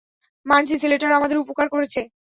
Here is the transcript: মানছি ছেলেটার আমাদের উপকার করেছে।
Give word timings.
মানছি 0.45 0.73
ছেলেটার 0.81 1.17
আমাদের 1.17 1.37
উপকার 1.37 1.67
করেছে। 1.69 2.01